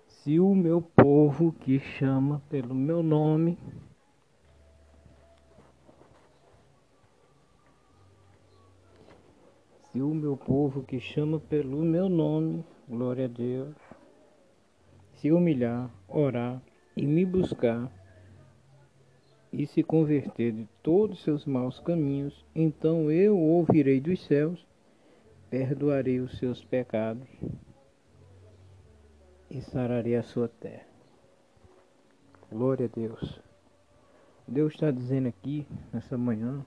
Se 0.06 0.38
o 0.38 0.54
meu 0.54 0.82
povo 0.82 1.50
que 1.50 1.78
chama 1.78 2.42
pelo 2.50 2.74
meu 2.74 3.02
nome 3.02 3.58
Se 9.90 10.02
o 10.02 10.12
meu 10.12 10.37
povo 10.37 10.82
que 10.82 11.00
chama 11.00 11.40
pelo 11.40 11.78
meu 11.78 12.10
nome, 12.10 12.62
glória 12.87 13.24
a 13.24 13.28
Deus, 13.28 13.74
se 15.14 15.32
humilhar, 15.32 15.88
orar 16.06 16.60
e 16.94 17.06
me 17.06 17.24
buscar, 17.24 17.90
e 19.56 19.68
se 19.68 19.84
converter 19.84 20.52
de 20.52 20.68
todos 20.82 21.22
seus 21.22 21.46
maus 21.46 21.78
caminhos, 21.78 22.44
então 22.52 23.08
eu 23.08 23.38
ouvirei 23.38 24.00
dos 24.00 24.20
céus, 24.24 24.66
perdoarei 25.48 26.18
os 26.18 26.36
seus 26.38 26.64
pecados 26.64 27.28
e 29.48 29.60
sararei 29.62 30.16
a 30.16 30.24
sua 30.24 30.48
terra. 30.48 30.86
Glória 32.50 32.86
a 32.86 32.96
Deus. 32.96 33.40
Deus 34.46 34.74
está 34.74 34.90
dizendo 34.90 35.28
aqui 35.28 35.64
nessa 35.92 36.18
manhã 36.18 36.66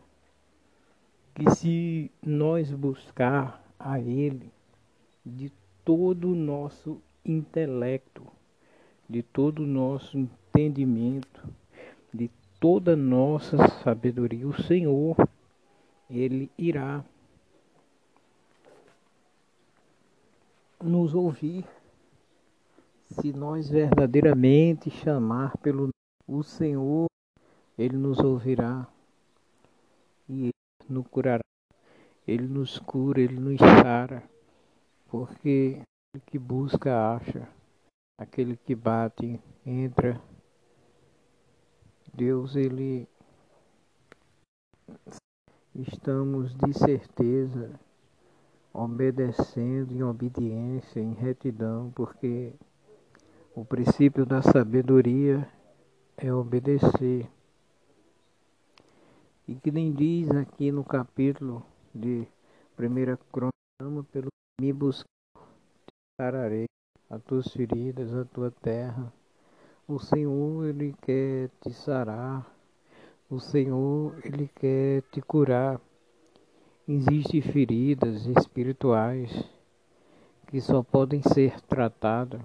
que 1.36 1.50
se 1.56 2.10
nós 2.26 2.72
buscar 2.72 3.62
a 3.78 4.00
Ele 4.00 4.50
de 5.26 5.52
todo 5.84 6.32
o 6.32 6.36
nosso 6.36 7.02
intelecto, 7.26 8.26
de 9.10 9.22
todo 9.22 9.64
o 9.64 9.68
nosso 9.68 10.18
entendimento, 10.18 11.46
de 12.14 12.32
toda 12.60 12.96
nossa 12.96 13.58
sabedoria. 13.84 14.48
O 14.48 14.62
Senhor, 14.62 15.16
Ele 16.10 16.52
irá 16.58 17.04
nos 20.82 21.16
ouvir 21.16 21.66
se 23.10 23.32
nós 23.34 23.70
verdadeiramente 23.70 24.90
chamar 24.90 25.58
pelo 25.58 25.90
o 26.28 26.44
Senhor, 26.44 27.08
Ele 27.78 27.96
nos 27.96 28.20
ouvirá 28.20 28.86
e 30.28 30.48
Ele 30.48 30.90
nos 30.90 31.08
curará. 31.08 31.42
Ele 32.28 32.46
nos 32.46 32.78
cura, 32.80 33.22
Ele 33.22 33.40
nos 33.40 33.60
sara, 33.60 34.22
porque 35.08 35.82
aquele 36.10 36.26
que 36.26 36.38
busca 36.38 37.16
acha, 37.16 37.48
aquele 38.18 38.58
que 38.58 38.76
bate 38.76 39.40
entra. 39.66 40.22
Deus, 42.18 42.56
Ele 42.56 43.08
estamos 45.76 46.56
de 46.56 46.74
certeza 46.74 47.80
obedecendo 48.74 49.94
em 49.94 50.02
obediência, 50.02 51.00
em 51.00 51.14
retidão, 51.14 51.92
porque 51.92 52.56
o 53.56 53.64
princípio 53.64 54.26
da 54.26 54.42
sabedoria 54.42 55.48
é 56.18 56.34
obedecer. 56.34 57.30
E 59.48 59.54
que 59.54 59.70
nem 59.70 59.94
diz 59.94 60.32
aqui 60.32 60.72
no 60.72 60.84
capítulo 60.84 61.64
de 61.94 62.28
1 62.80 63.18
Crônica, 63.32 64.10
pelo 64.12 64.30
me 64.60 64.74
buscar, 64.74 65.06
sararei 66.20 66.66
as 67.12 67.22
tuas 67.22 67.48
feridas, 67.54 68.12
a 68.12 68.26
tua 68.26 68.50
terra. 68.50 69.14
O 69.88 70.00
Senhor, 70.00 70.66
Ele 70.66 70.94
quer 71.02 71.50
te 71.62 71.72
sarar. 71.72 72.46
O 73.30 73.40
Senhor, 73.40 74.14
Ele 74.22 74.50
quer 74.54 75.02
te 75.12 75.22
curar. 75.22 75.80
Existem 76.86 77.42
feridas 77.42 78.26
espirituais 78.26 79.32
que 80.48 80.60
só 80.60 80.84
podem 80.84 81.22
ser 81.22 81.62
tratadas 81.62 82.42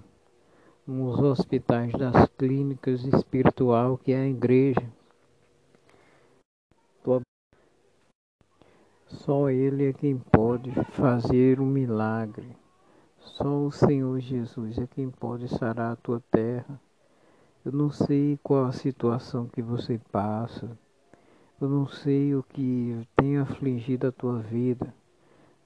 nos 0.87 1.19
hospitais 1.19 1.91
das 1.93 2.27
clínicas 2.37 3.03
espiritual 3.03 3.97
que 3.97 4.13
é 4.13 4.21
a 4.21 4.27
igreja. 4.27 4.89
Só 9.07 9.49
Ele 9.49 9.89
é 9.89 9.93
quem 9.93 10.17
pode 10.17 10.71
fazer 10.91 11.59
um 11.59 11.65
milagre. 11.65 12.55
Só 13.19 13.65
o 13.65 13.71
Senhor 13.71 14.19
Jesus 14.19 14.77
é 14.77 14.87
quem 14.87 15.09
pode 15.09 15.47
sarar 15.47 15.91
a 15.91 15.95
tua 15.95 16.21
terra. 16.31 16.79
Eu 17.65 17.71
não 17.71 17.89
sei 17.89 18.39
qual 18.43 18.65
a 18.65 18.71
situação 18.71 19.47
que 19.47 19.61
você 19.61 19.99
passa. 20.11 20.77
Eu 21.61 21.69
não 21.69 21.87
sei 21.87 22.35
o 22.35 22.43
que 22.43 23.07
tem 23.15 23.37
afligido 23.37 24.07
a 24.07 24.11
tua 24.11 24.39
vida. 24.39 24.93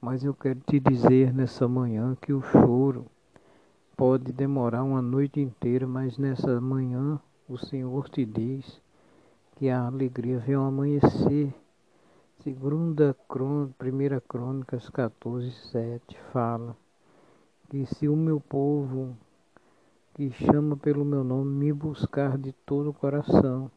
Mas 0.00 0.22
eu 0.22 0.32
quero 0.32 0.60
te 0.60 0.78
dizer 0.78 1.34
nessa 1.34 1.66
manhã 1.66 2.16
que 2.20 2.32
o 2.32 2.40
choro 2.40 3.06
Pode 3.98 4.30
demorar 4.30 4.84
uma 4.84 5.02
noite 5.02 5.40
inteira, 5.40 5.84
mas 5.84 6.18
nessa 6.18 6.60
manhã 6.60 7.18
o 7.48 7.58
Senhor 7.58 8.08
te 8.08 8.24
diz 8.24 8.80
que 9.56 9.68
a 9.68 9.88
alegria 9.88 10.38
vem 10.38 10.54
ao 10.54 10.66
amanhecer. 10.66 11.52
Segunda 12.44 13.16
crônica, 13.28 13.74
primeira 13.76 14.20
Crônicas 14.20 14.88
14, 14.88 15.50
7 15.72 16.16
fala 16.32 16.76
que 17.68 17.86
se 17.86 18.08
o 18.08 18.14
meu 18.14 18.38
povo 18.38 19.16
que 20.18 20.32
chama 20.32 20.76
pelo 20.76 21.04
meu 21.04 21.22
nome 21.22 21.48
me 21.48 21.72
buscar 21.72 22.36
de 22.36 22.50
todo 22.66 22.90
o 22.90 22.92
coração, 22.92 23.70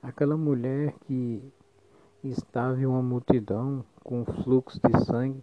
aquela 0.00 0.36
mulher 0.36 0.94
que 1.00 1.42
estava 2.22 2.80
em 2.80 2.86
uma 2.86 3.02
multidão 3.02 3.84
com 4.04 4.24
fluxo 4.24 4.78
de 4.80 5.04
sangue, 5.04 5.42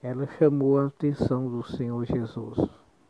ela 0.00 0.24
chamou 0.38 0.78
a 0.78 0.86
atenção 0.86 1.50
do 1.50 1.64
Senhor 1.64 2.04
Jesus. 2.04 2.60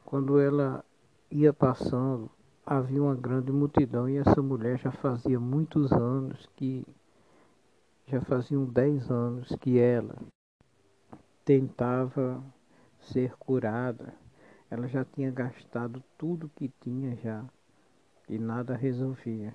Quando 0.03 0.41
ela 0.41 0.83
ia 1.31 1.53
passando, 1.53 2.31
havia 2.65 3.03
uma 3.03 3.15
grande 3.15 3.53
multidão 3.53 4.09
e 4.09 4.17
essa 4.17 4.41
mulher 4.41 4.79
já 4.79 4.91
fazia 4.91 5.39
muitos 5.39 5.93
anos 5.93 6.49
que 6.57 6.87
já 8.07 8.23
faziam 8.23 8.65
dez 8.65 9.11
anos 9.11 9.55
que 9.61 9.79
ela 9.79 10.17
tentava 11.45 12.43
ser 12.99 13.37
curada. 13.37 14.19
Ela 14.71 14.87
já 14.87 15.05
tinha 15.05 15.31
gastado 15.31 16.03
tudo 16.17 16.51
que 16.55 16.71
tinha 16.81 17.17
já 17.17 17.45
e 18.29 18.39
nada 18.39 18.77
resolvia. 18.77 19.55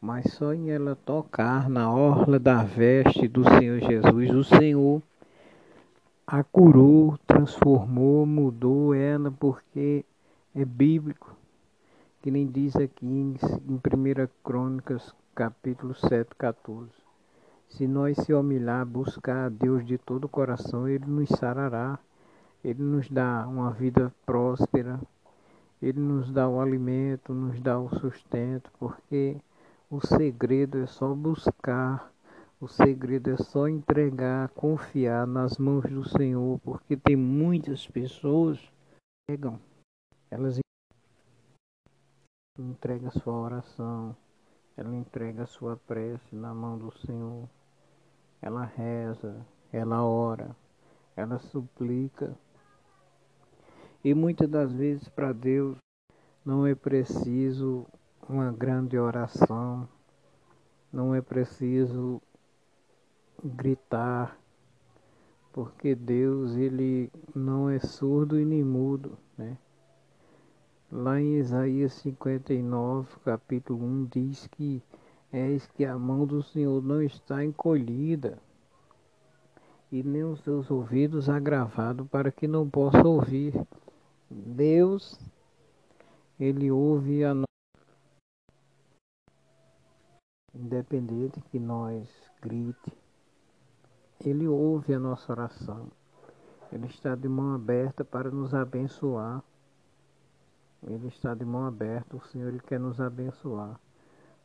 Mas 0.00 0.32
só 0.32 0.52
em 0.52 0.70
ela 0.70 0.96
tocar 0.96 1.68
na 1.68 1.92
orla 1.92 2.38
da 2.38 2.64
veste 2.64 3.28
do 3.28 3.44
Senhor 3.44 3.78
Jesus, 3.80 4.30
o 4.30 4.42
Senhor 4.42 5.02
a 6.26 6.44
curou, 6.44 7.18
transformou, 7.26 8.24
mudou 8.24 8.94
ela, 8.94 9.32
porque 9.32 10.04
é 10.54 10.64
bíblico, 10.64 11.36
que 12.22 12.30
nem 12.30 12.46
diz 12.46 12.76
aqui 12.76 13.04
em, 13.04 13.34
em 13.68 13.74
1 13.74 14.28
Crônicas, 14.44 15.12
capítulo 15.34 15.92
7, 15.92 16.30
14. 16.36 16.88
Se 17.68 17.86
nós 17.88 18.16
se 18.16 18.32
humilhar, 18.32 18.86
buscar 18.86 19.46
a 19.46 19.48
Deus 19.48 19.84
de 19.84 19.98
todo 19.98 20.26
o 20.26 20.28
coração, 20.28 20.88
Ele 20.88 21.04
nos 21.06 21.28
sarará, 21.30 21.98
Ele 22.62 22.82
nos 22.82 23.08
dá 23.08 23.46
uma 23.48 23.70
vida 23.70 24.14
próspera, 24.26 25.00
Ele 25.80 25.98
nos 25.98 26.30
dá 26.30 26.48
o 26.48 26.60
alimento, 26.60 27.32
nos 27.32 27.58
dá 27.60 27.78
o 27.78 27.88
sustento, 27.98 28.70
porque 28.78 29.40
o 29.90 30.00
segredo 30.06 30.78
é 30.78 30.86
só 30.86 31.14
buscar. 31.14 32.12
O 32.60 32.68
segredo 32.68 33.30
é 33.30 33.38
só 33.38 33.66
entregar, 33.66 34.50
confiar 34.50 35.26
nas 35.26 35.56
mãos 35.56 35.84
do 35.90 36.06
Senhor, 36.06 36.60
porque 36.60 36.94
tem 36.94 37.16
muitas 37.16 37.86
pessoas 37.86 38.58
que 38.58 38.70
pegam, 39.30 39.58
elas 40.30 40.60
entregam 42.58 43.10
sua 43.10 43.32
oração, 43.32 44.14
ela 44.76 44.94
entrega 44.94 45.46
sua 45.46 45.76
prece 45.76 46.36
na 46.36 46.52
mão 46.52 46.76
do 46.76 46.92
Senhor, 46.98 47.48
ela 48.42 48.64
reza, 48.64 49.44
ela 49.72 50.04
ora, 50.04 50.54
ela 51.16 51.38
suplica. 51.38 52.36
E 54.02 54.14
muitas 54.14 54.48
das 54.48 54.72
vezes 54.72 55.08
para 55.08 55.32
Deus 55.32 55.76
não 56.44 56.66
é 56.66 56.74
preciso 56.74 57.86
uma 58.28 58.50
grande 58.50 58.98
oração, 58.98 59.88
não 60.92 61.14
é 61.14 61.20
preciso 61.20 62.20
gritar, 63.44 64.38
porque 65.52 65.94
Deus 65.94 66.56
ele 66.56 67.10
não 67.34 67.68
é 67.68 67.78
surdo 67.78 68.40
e 68.40 68.44
nem 68.44 68.64
mudo, 68.64 69.18
né? 69.36 69.58
Lá 70.90 71.20
em 71.20 71.36
Isaías 71.36 71.92
59, 71.94 73.08
capítulo 73.24 73.84
1, 73.84 74.04
diz 74.06 74.46
que 74.48 74.82
és 75.32 75.66
que 75.66 75.84
a 75.84 75.96
mão 75.98 76.26
do 76.26 76.42
Senhor 76.42 76.82
não 76.82 77.02
está 77.02 77.44
encolhida 77.44 78.38
e 79.92 80.02
nem 80.02 80.24
os 80.24 80.40
seus 80.40 80.70
ouvidos 80.70 81.28
agravados 81.28 82.06
para 82.08 82.32
que 82.32 82.48
não 82.48 82.68
possa 82.68 83.06
ouvir. 83.06 83.54
Deus, 84.30 85.18
ele 86.38 86.70
ouve 86.70 87.24
a 87.24 87.34
nós, 87.34 87.46
independente 90.54 91.40
que 91.50 91.58
nós 91.58 92.08
grite, 92.40 92.92
ele 94.24 94.46
ouve 94.46 94.94
a 94.94 95.00
nossa 95.00 95.32
oração. 95.32 95.90
Ele 96.70 96.86
está 96.86 97.16
de 97.16 97.28
mão 97.28 97.54
aberta 97.54 98.04
para 98.04 98.30
nos 98.30 98.54
abençoar. 98.54 99.42
Ele 100.86 101.08
está 101.08 101.34
de 101.34 101.44
mão 101.44 101.66
aberta, 101.66 102.16
o 102.16 102.24
Senhor 102.26 102.48
ele 102.48 102.60
quer 102.60 102.78
nos 102.78 103.00
abençoar. 103.00 103.80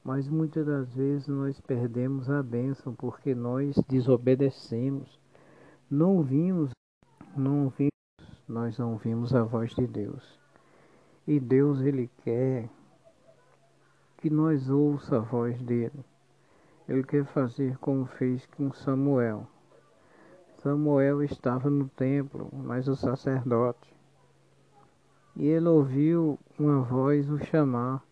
Mas 0.04 0.28
muitas 0.28 0.66
das 0.66 0.92
vezes 0.94 1.28
nós 1.28 1.60
perdemos 1.62 2.30
a 2.30 2.42
bênção 2.42 2.96
porque 2.96 3.36
nós 3.36 3.76
desobedecemos. 3.88 5.20
Não 5.90 6.18
ouvimos, 6.18 6.72
não 7.38 7.66
ouvimos, 7.66 7.95
nós 8.48 8.78
não 8.78 8.92
ouvimos 8.92 9.34
a 9.34 9.44
voz 9.44 9.74
de 9.74 9.88
Deus. 9.88 10.40
E 11.28 11.40
Deus 11.40 11.82
ele 11.82 12.10
quer 12.24 12.70
que 14.18 14.30
nós 14.30 14.70
ouça 14.70 15.18
a 15.18 15.20
voz 15.20 15.60
dele. 15.62 16.06
Ele 16.88 17.04
quer 17.04 17.26
fazer 17.26 17.78
como 17.80 18.06
fez 18.06 18.46
com 18.56 18.72
Samuel. 18.72 19.48
Samuel 20.58 21.24
estava 21.24 21.70
no 21.70 21.88
templo, 21.90 22.50
mas 22.54 22.88
o 22.88 22.96
sacerdote. 22.96 23.94
E 25.36 25.48
ele 25.48 25.68
ouviu 25.68 26.40
uma 26.60 26.82
voz 26.82 27.30
o 27.30 27.38
chamar. 27.40 28.04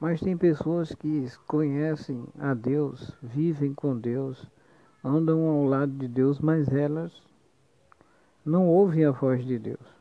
Mas 0.00 0.20
tem 0.20 0.36
pessoas 0.36 0.94
que 0.94 1.26
conhecem 1.46 2.24
a 2.38 2.54
Deus, 2.54 3.16
vivem 3.20 3.74
com 3.74 3.98
Deus, 3.98 4.48
andam 5.02 5.44
ao 5.48 5.64
lado 5.64 5.90
de 5.92 6.06
Deus, 6.06 6.38
mas 6.38 6.68
elas 6.68 7.27
não 8.48 8.66
ouvem 8.66 9.04
a 9.04 9.10
voz 9.10 9.44
de 9.44 9.58
Deus. 9.58 9.98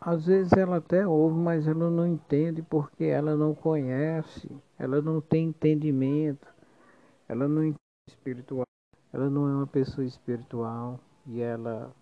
às 0.00 0.24
vezes 0.24 0.52
ela 0.54 0.78
até 0.78 1.06
ouve, 1.06 1.38
mas 1.38 1.66
ela 1.66 1.90
não 1.90 2.06
entende 2.06 2.62
porque 2.62 3.04
ela 3.04 3.36
não 3.36 3.54
conhece, 3.54 4.50
ela 4.78 5.02
não 5.02 5.20
tem 5.20 5.48
entendimento, 5.48 6.48
ela 7.28 7.46
não 7.46 7.62
é 7.62 7.74
espiritual, 8.08 8.64
ela 9.12 9.28
não 9.28 9.46
é 9.48 9.54
uma 9.54 9.66
pessoa 9.66 10.06
espiritual 10.06 10.98
e 11.26 11.40
ela 11.40 11.94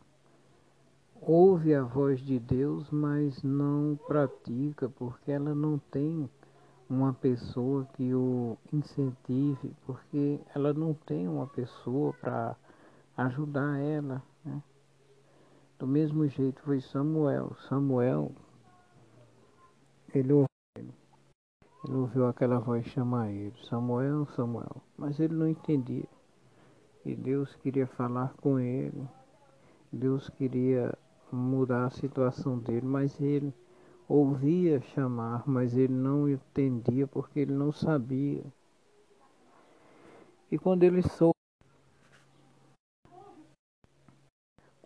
ouve 1.20 1.74
a 1.74 1.82
voz 1.82 2.20
de 2.20 2.38
Deus, 2.38 2.88
mas 2.90 3.42
não 3.42 3.98
pratica 4.06 4.88
porque 4.88 5.32
ela 5.32 5.54
não 5.54 5.78
tem 5.90 6.30
uma 6.88 7.12
pessoa 7.12 7.84
que 7.94 8.14
o 8.14 8.56
incentive, 8.72 9.74
porque 9.84 10.40
ela 10.54 10.72
não 10.72 10.94
tem 10.94 11.26
uma 11.26 11.48
pessoa 11.48 12.14
para 12.14 12.56
ajudar 13.18 13.78
ela. 13.80 14.22
Né? 14.44 14.62
Do 15.78 15.86
mesmo 15.86 16.26
jeito 16.28 16.62
foi 16.62 16.80
Samuel. 16.80 17.54
Samuel, 17.68 18.32
ele 20.14 20.32
ouviu, 20.32 20.48
ele 20.76 21.94
ouviu 21.94 22.26
aquela 22.26 22.60
voz 22.60 22.86
chamar 22.86 23.30
ele, 23.30 23.54
Samuel, 23.68 24.26
Samuel, 24.36 24.82
mas 24.96 25.18
ele 25.18 25.34
não 25.34 25.48
entendia. 25.48 26.08
E 27.04 27.14
Deus 27.14 27.54
queria 27.56 27.86
falar 27.86 28.34
com 28.34 28.58
ele, 28.58 29.08
Deus 29.92 30.28
queria 30.30 30.96
mudar 31.32 31.86
a 31.86 31.90
situação 31.90 32.58
dele, 32.58 32.86
mas 32.86 33.20
ele 33.20 33.52
ouvia 34.08 34.80
chamar, 34.80 35.42
mas 35.46 35.76
ele 35.76 35.92
não 35.92 36.28
entendia 36.28 37.06
porque 37.06 37.40
ele 37.40 37.52
não 37.52 37.72
sabia. 37.72 38.44
E 40.50 40.58
quando 40.58 40.82
ele 40.82 41.02
soube 41.02 41.37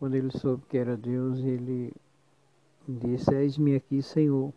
Quando 0.03 0.17
ele 0.17 0.37
soube 0.37 0.65
que 0.69 0.77
era 0.77 0.97
Deus, 0.97 1.39
ele 1.39 1.95
disse: 2.89 3.33
Eis-me 3.33 3.77
aqui, 3.77 4.03
Senhor. 4.03 4.53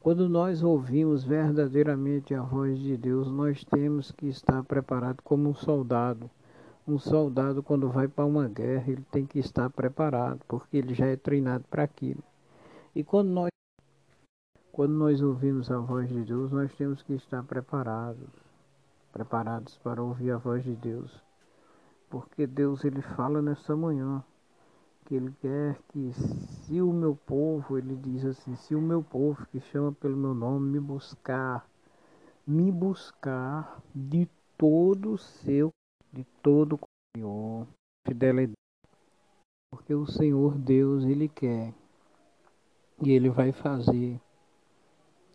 Quando 0.00 0.28
nós 0.28 0.62
ouvimos 0.62 1.24
verdadeiramente 1.24 2.34
a 2.34 2.42
voz 2.42 2.78
de 2.78 2.94
Deus, 2.94 3.30
nós 3.30 3.64
temos 3.64 4.12
que 4.12 4.26
estar 4.26 4.62
preparado 4.62 5.22
como 5.22 5.48
um 5.48 5.54
soldado. 5.54 6.30
Um 6.86 6.98
soldado, 6.98 7.62
quando 7.62 7.88
vai 7.88 8.06
para 8.06 8.26
uma 8.26 8.46
guerra, 8.46 8.92
ele 8.92 9.06
tem 9.10 9.24
que 9.24 9.38
estar 9.38 9.70
preparado, 9.70 10.42
porque 10.46 10.76
ele 10.76 10.92
já 10.92 11.06
é 11.06 11.16
treinado 11.16 11.64
para 11.70 11.84
aquilo. 11.84 12.22
E 12.94 13.02
quando 13.02 13.30
nós, 13.30 13.48
quando 14.70 14.92
nós 14.92 15.22
ouvimos 15.22 15.70
a 15.70 15.78
voz 15.78 16.06
de 16.10 16.22
Deus, 16.22 16.52
nós 16.52 16.70
temos 16.74 17.00
que 17.00 17.14
estar 17.14 17.42
preparados 17.44 18.28
preparados 19.10 19.78
para 19.78 20.02
ouvir 20.02 20.32
a 20.32 20.36
voz 20.36 20.62
de 20.62 20.76
Deus. 20.76 21.10
Porque 22.10 22.46
Deus 22.46 22.84
ele 22.84 23.00
fala 23.00 23.40
nessa 23.40 23.74
manhã 23.74 24.22
que 25.04 25.14
ele 25.14 25.32
quer 25.40 25.78
que 25.88 26.12
se 26.12 26.80
o 26.80 26.92
meu 26.92 27.14
povo, 27.14 27.78
ele 27.78 27.96
diz 27.96 28.24
assim, 28.24 28.54
se 28.56 28.74
o 28.74 28.80
meu 28.80 29.02
povo 29.02 29.46
que 29.46 29.60
chama 29.60 29.92
pelo 29.92 30.16
meu 30.16 30.34
nome 30.34 30.70
me 30.70 30.80
buscar, 30.80 31.66
me 32.46 32.72
buscar 32.72 33.82
de 33.94 34.28
todo 34.56 35.12
o 35.12 35.18
seu, 35.18 35.70
de 36.12 36.24
todo 36.42 36.76
o 36.76 36.78
Senhor, 37.16 37.66
fidelidade. 38.06 38.54
Porque 39.70 39.94
o 39.94 40.06
Senhor 40.06 40.56
Deus, 40.56 41.04
ele 41.04 41.28
quer 41.28 41.74
e 43.02 43.10
ele 43.10 43.28
vai 43.28 43.52
fazer 43.52 44.20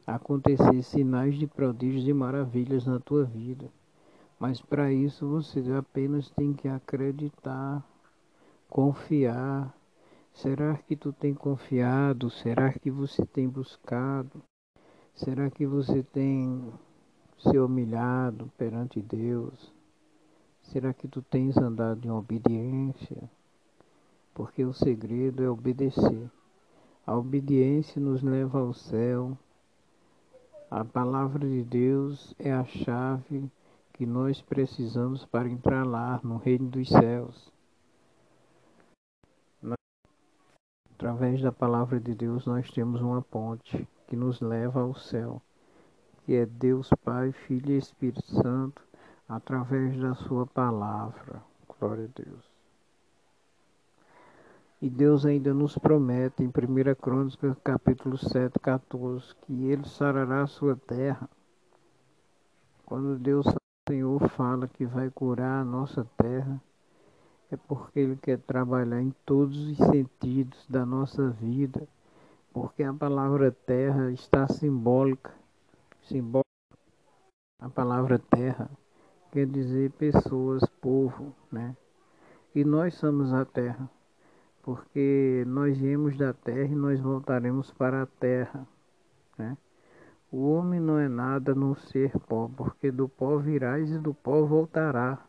acontecer 0.07 0.81
sinais 0.81 1.37
de 1.37 1.45
prodígios 1.45 2.07
e 2.07 2.13
maravilhas 2.13 2.85
na 2.85 2.99
tua 2.99 3.23
vida. 3.23 3.69
Mas 4.39 4.61
para 4.61 4.91
isso 4.91 5.27
você 5.27 5.61
apenas 5.73 6.29
tem 6.31 6.53
que 6.53 6.67
acreditar 6.67 7.85
confiar. 8.69 9.73
Será 10.33 10.77
que 10.77 10.95
tu 10.95 11.11
tem 11.11 11.33
confiado? 11.33 12.29
Será 12.29 12.71
que 12.71 12.91
você 12.91 13.25
tem 13.25 13.49
buscado? 13.49 14.41
Será 15.15 15.49
que 15.49 15.65
você 15.65 16.03
tem 16.03 16.71
se 17.39 17.57
humilhado 17.57 18.49
perante 18.57 19.01
Deus? 19.01 19.73
Será 20.61 20.93
que 20.93 21.07
tu 21.07 21.21
tens 21.21 21.57
andado 21.57 22.05
em 22.05 22.11
obediência? 22.11 23.29
Porque 24.33 24.63
o 24.63 24.71
segredo 24.71 25.43
é 25.43 25.49
obedecer. 25.49 26.29
A 27.05 27.17
obediência 27.17 27.99
nos 27.99 28.21
leva 28.21 28.59
ao 28.59 28.73
céu. 28.73 29.37
A 30.69 30.85
palavra 30.85 31.49
de 31.49 31.63
Deus 31.63 32.35
é 32.37 32.53
a 32.53 32.63
chave 32.63 33.49
que 33.93 34.05
nós 34.05 34.41
precisamos 34.41 35.25
para 35.25 35.49
entrar 35.49 35.85
lá 35.85 36.19
no 36.23 36.37
reino 36.37 36.69
dos 36.69 36.87
céus. 36.87 37.51
Através 40.99 41.41
da 41.41 41.49
palavra 41.49 41.97
de 41.97 42.13
Deus, 42.13 42.45
nós 42.45 42.69
temos 42.71 42.99
uma 42.99 43.21
ponte 43.21 43.87
que 44.05 44.17
nos 44.17 44.41
leva 44.41 44.81
ao 44.81 44.93
céu, 44.93 45.41
que 46.25 46.35
é 46.35 46.45
Deus 46.45 46.89
Pai, 47.05 47.31
Filho 47.31 47.71
e 47.71 47.77
Espírito 47.77 48.21
Santo, 48.25 48.81
através 49.25 49.97
da 49.97 50.13
Sua 50.13 50.45
palavra. 50.45 51.41
Glória 51.79 52.03
a 52.03 52.21
Deus. 52.21 52.51
E 54.81 54.89
Deus 54.89 55.25
ainda 55.25 55.53
nos 55.53 55.77
promete 55.77 56.43
em 56.43 56.47
1 56.47 56.51
Crônicas, 57.01 57.55
capítulo 57.63 58.17
7, 58.17 58.59
14, 58.59 59.33
que 59.43 59.69
Ele 59.69 59.87
sarará 59.87 60.41
a 60.41 60.47
sua 60.47 60.75
terra. 60.75 61.29
Quando 62.85 63.17
Deus, 63.17 63.45
Senhor, 63.87 64.27
fala 64.27 64.67
que 64.67 64.85
vai 64.85 65.09
curar 65.09 65.61
a 65.61 65.65
nossa 65.65 66.05
terra, 66.17 66.61
é 67.51 67.57
porque 67.57 67.99
Ele 67.99 68.15
quer 68.15 68.39
trabalhar 68.39 69.01
em 69.01 69.13
todos 69.25 69.57
os 69.57 69.77
sentidos 69.77 70.65
da 70.67 70.85
nossa 70.85 71.29
vida, 71.29 71.87
porque 72.53 72.83
a 72.83 72.93
palavra 72.93 73.51
terra 73.51 74.11
está 74.11 74.47
simbólica, 74.47 75.33
simbólica. 76.03 76.47
A 77.59 77.69
palavra 77.69 78.19
terra 78.19 78.69
quer 79.31 79.45
dizer 79.45 79.91
pessoas, 79.91 80.63
povo, 80.81 81.35
né? 81.51 81.75
E 82.53 82.63
nós 82.63 82.95
somos 82.95 83.33
a 83.33 83.45
terra, 83.45 83.89
porque 84.63 85.43
nós 85.47 85.77
viemos 85.77 86.17
da 86.17 86.33
terra 86.33 86.71
e 86.71 86.75
nós 86.75 86.99
voltaremos 86.99 87.71
para 87.71 88.03
a 88.03 88.05
terra, 88.05 88.67
né? 89.37 89.57
O 90.31 90.51
homem 90.51 90.79
não 90.79 90.99
é 90.99 91.07
nada 91.07 91.53
a 91.53 91.55
não 91.55 91.75
ser 91.75 92.11
pó, 92.27 92.49
porque 92.55 92.91
do 92.91 93.09
pó 93.09 93.37
virás 93.37 93.89
e 93.89 93.97
do 93.97 94.13
pó 94.13 94.45
voltará. 94.45 95.28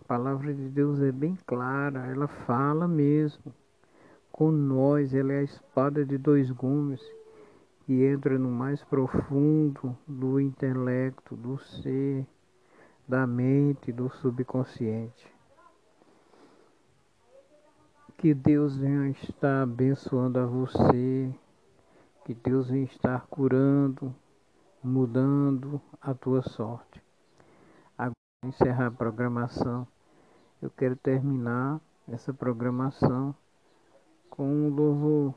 A 0.00 0.04
palavra 0.06 0.54
de 0.54 0.68
Deus 0.68 1.00
é 1.00 1.12
bem 1.12 1.36
clara, 1.46 2.06
ela 2.06 2.26
fala 2.26 2.88
mesmo 2.88 3.52
com 4.30 4.50
nós, 4.50 5.12
ela 5.12 5.32
é 5.32 5.40
a 5.40 5.42
espada 5.42 6.04
de 6.04 6.16
dois 6.16 6.50
gumes 6.50 7.02
que 7.80 8.04
entra 8.04 8.38
no 8.38 8.50
mais 8.50 8.82
profundo 8.84 9.98
do 10.06 10.40
intelecto, 10.40 11.34
do 11.34 11.58
ser, 11.58 12.26
da 13.06 13.26
mente, 13.26 13.90
do 13.90 14.08
subconsciente. 14.08 15.26
Que 18.16 18.32
Deus 18.32 18.76
venha 18.76 19.08
estar 19.10 19.62
abençoando 19.62 20.38
a 20.38 20.46
você, 20.46 21.34
que 22.24 22.34
Deus 22.34 22.70
venha 22.70 22.84
estar 22.84 23.26
curando, 23.26 24.14
mudando 24.82 25.80
a 26.00 26.14
tua 26.14 26.42
sorte 26.42 27.07
encerrar 28.44 28.86
a 28.86 28.90
programação, 28.90 29.86
eu 30.62 30.70
quero 30.70 30.94
terminar 30.94 31.80
essa 32.06 32.32
programação 32.32 33.34
com 34.30 34.46
um 34.46 34.68
louvor 34.68 35.34